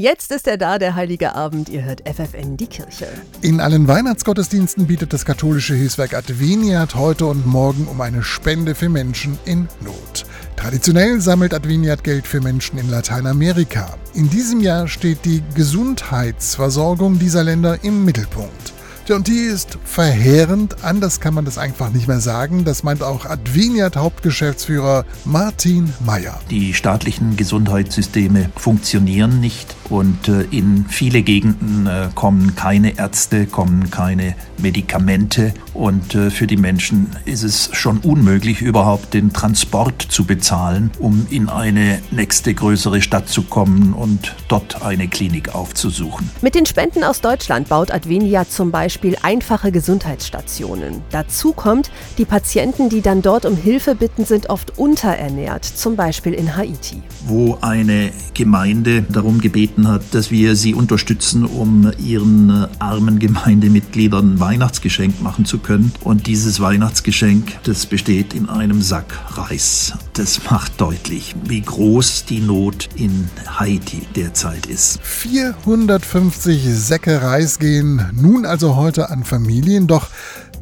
Jetzt 0.00 0.32
ist 0.32 0.46
er 0.46 0.56
da, 0.56 0.78
der 0.78 0.94
heilige 0.94 1.34
Abend. 1.34 1.68
Ihr 1.68 1.84
hört 1.84 2.08
FFN 2.08 2.56
die 2.56 2.68
Kirche. 2.68 3.06
In 3.42 3.60
allen 3.60 3.86
Weihnachtsgottesdiensten 3.86 4.86
bietet 4.86 5.12
das 5.12 5.26
katholische 5.26 5.74
Hilfswerk 5.74 6.14
Adveniat 6.14 6.94
heute 6.94 7.26
und 7.26 7.46
morgen 7.46 7.86
um 7.86 8.00
eine 8.00 8.22
Spende 8.22 8.74
für 8.74 8.88
Menschen 8.88 9.38
in 9.44 9.68
Not. 9.84 10.24
Traditionell 10.56 11.20
sammelt 11.20 11.52
Adveniat 11.52 12.02
Geld 12.02 12.26
für 12.26 12.40
Menschen 12.40 12.78
in 12.78 12.88
Lateinamerika. 12.88 13.98
In 14.14 14.30
diesem 14.30 14.62
Jahr 14.62 14.88
steht 14.88 15.26
die 15.26 15.42
Gesundheitsversorgung 15.54 17.18
dieser 17.18 17.44
Länder 17.44 17.84
im 17.84 18.02
Mittelpunkt. 18.06 18.72
Und 19.10 19.26
die 19.26 19.40
ist 19.40 19.76
verheerend, 19.84 20.82
anders 20.82 21.20
kann 21.20 21.34
man 21.34 21.44
das 21.44 21.58
einfach 21.58 21.90
nicht 21.90 22.08
mehr 22.08 22.20
sagen. 22.20 22.64
Das 22.64 22.84
meint 22.84 23.02
auch 23.02 23.26
Adveniat 23.26 23.96
Hauptgeschäftsführer 23.96 25.04
Martin 25.26 25.92
Mayer. 26.06 26.40
Die 26.48 26.72
staatlichen 26.72 27.36
Gesundheitssysteme 27.36 28.50
funktionieren 28.56 29.40
nicht 29.40 29.76
und 29.90 30.28
äh, 30.28 30.42
in 30.50 30.86
viele 30.88 31.22
Gegenden 31.22 31.86
äh, 31.86 32.08
kommen 32.14 32.54
keine 32.54 32.96
Ärzte, 32.98 33.46
kommen 33.46 33.90
keine 33.90 34.34
Medikamente 34.58 35.52
und 35.74 36.14
äh, 36.14 36.30
für 36.30 36.46
die 36.46 36.56
Menschen 36.56 37.16
ist 37.24 37.42
es 37.42 37.70
schon 37.72 37.98
unmöglich, 37.98 38.62
überhaupt 38.62 39.14
den 39.14 39.32
Transport 39.32 40.02
zu 40.02 40.24
bezahlen, 40.24 40.90
um 40.98 41.26
in 41.30 41.48
eine 41.48 42.00
nächste 42.10 42.54
größere 42.54 43.02
Stadt 43.02 43.28
zu 43.28 43.42
kommen 43.42 43.92
und 43.92 44.34
dort 44.48 44.82
eine 44.82 45.08
Klinik 45.08 45.54
aufzusuchen. 45.54 46.30
Mit 46.40 46.54
den 46.54 46.66
Spenden 46.66 47.04
aus 47.04 47.20
Deutschland 47.20 47.68
baut 47.68 47.90
Advenia 47.90 48.48
zum 48.48 48.70
Beispiel 48.70 49.16
einfache 49.22 49.72
Gesundheitsstationen. 49.72 51.02
Dazu 51.10 51.52
kommt, 51.52 51.90
die 52.18 52.24
Patienten, 52.24 52.88
die 52.88 53.00
dann 53.00 53.22
dort 53.22 53.44
um 53.44 53.56
Hilfe 53.56 53.94
bitten, 53.94 54.24
sind 54.24 54.50
oft 54.50 54.78
unterernährt, 54.78 55.64
zum 55.64 55.96
Beispiel 55.96 56.34
in 56.34 56.56
Haiti. 56.56 57.02
Wo 57.26 57.58
eine 57.60 58.12
Gemeinde 58.40 59.02
darum 59.02 59.38
gebeten 59.42 59.86
hat, 59.86 60.00
dass 60.12 60.30
wir 60.30 60.56
sie 60.56 60.72
unterstützen, 60.72 61.44
um 61.44 61.90
ihren 61.98 62.68
armen 62.78 63.18
Gemeindemitgliedern 63.18 64.40
Weihnachtsgeschenk 64.40 65.20
machen 65.20 65.44
zu 65.44 65.58
können. 65.58 65.92
Und 66.00 66.26
dieses 66.26 66.58
Weihnachtsgeschenk, 66.58 67.62
das 67.64 67.84
besteht 67.84 68.32
in 68.32 68.48
einem 68.48 68.80
Sack 68.80 69.12
Reis. 69.36 69.92
Das 70.14 70.40
macht 70.50 70.80
deutlich, 70.80 71.36
wie 71.44 71.60
groß 71.60 72.24
die 72.24 72.40
Not 72.40 72.88
in 72.94 73.28
Haiti 73.46 74.06
derzeit 74.16 74.64
ist. 74.64 75.00
450 75.02 76.64
Säcke 76.64 77.20
Reis 77.20 77.58
gehen 77.58 78.06
nun 78.14 78.46
also 78.46 78.74
heute 78.74 79.10
an 79.10 79.24
Familien, 79.24 79.86
doch 79.86 80.08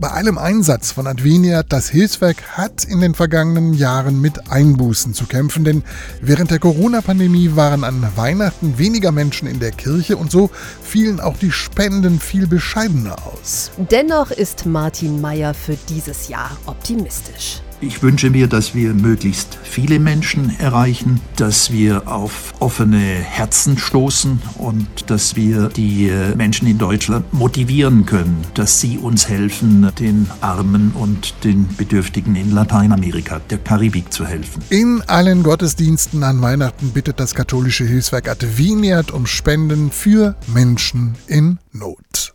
bei 0.00 0.10
allem 0.10 0.38
Einsatz 0.38 0.92
von 0.92 1.08
Adveniat, 1.08 1.66
das 1.70 1.88
Hilfswerk 1.88 2.56
hat 2.56 2.84
in 2.84 3.00
den 3.00 3.16
vergangenen 3.16 3.74
Jahren 3.74 4.20
mit 4.20 4.48
Einbußen 4.48 5.12
zu 5.12 5.26
kämpfen, 5.26 5.64
denn 5.64 5.82
während 6.20 6.52
der 6.52 6.60
Corona-Pandemie 6.60 7.56
waren 7.68 7.84
an 7.84 8.16
Weihnachten 8.16 8.78
weniger 8.78 9.12
Menschen 9.12 9.46
in 9.46 9.60
der 9.60 9.72
Kirche 9.72 10.16
und 10.16 10.30
so 10.30 10.48
fielen 10.82 11.20
auch 11.20 11.36
die 11.36 11.52
Spenden 11.52 12.18
viel 12.18 12.46
bescheidener 12.46 13.16
aus. 13.26 13.70
Dennoch 13.90 14.30
ist 14.30 14.64
Martin 14.64 15.20
Meyer 15.20 15.52
für 15.52 15.76
dieses 15.90 16.28
Jahr 16.28 16.56
optimistisch. 16.64 17.60
Ich 17.80 18.02
wünsche 18.02 18.30
mir, 18.30 18.48
dass 18.48 18.74
wir 18.74 18.92
möglichst 18.92 19.56
viele 19.62 20.00
Menschen 20.00 20.58
erreichen, 20.58 21.20
dass 21.36 21.70
wir 21.70 22.08
auf 22.08 22.52
offene 22.58 22.98
Herzen 22.98 23.78
stoßen 23.78 24.42
und 24.56 24.88
dass 25.06 25.36
wir 25.36 25.68
die 25.68 26.08
äh, 26.08 26.34
Menschen 26.34 26.66
in 26.66 26.78
Deutschland 26.78 27.32
motivieren 27.32 28.04
können, 28.04 28.44
dass 28.54 28.80
sie 28.80 28.98
uns 28.98 29.28
helfen, 29.28 29.92
den 29.96 30.28
Armen 30.40 30.90
und 30.90 31.34
den 31.44 31.68
Bedürftigen 31.76 32.34
in 32.34 32.50
Lateinamerika, 32.50 33.40
der 33.48 33.58
Karibik 33.58 34.12
zu 34.12 34.26
helfen. 34.26 34.60
In 34.70 35.00
allen 35.06 35.44
Gottesdiensten 35.44 36.24
an 36.24 36.42
Weihnachten 36.42 36.90
bittet 36.90 37.20
das 37.20 37.36
katholische 37.36 37.84
Hilfswerk 37.84 38.28
Adveniat 38.28 39.12
um 39.12 39.24
Spenden 39.24 39.92
für 39.92 40.34
Menschen 40.48 41.14
in 41.28 41.58
Not. 41.72 42.27